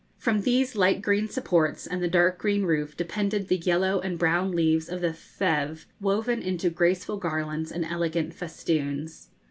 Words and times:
From 0.17 0.41
these 0.41 0.75
light 0.75 1.03
green 1.03 1.27
supports 1.29 1.85
and 1.85 2.01
the 2.01 2.07
dark 2.07 2.39
green 2.39 2.63
roof 2.63 2.97
depended 2.97 3.49
the 3.49 3.57
yellow 3.57 3.99
and 3.99 4.17
brown 4.17 4.49
leaves 4.51 4.89
of 4.89 4.99
the 4.99 5.13
theve, 5.13 5.85
woven 5.99 6.41
into 6.41 6.71
graceful 6.71 7.17
garlands 7.17 7.71
and 7.71 7.85
elegant 7.85 8.33
festoons. 8.33 9.27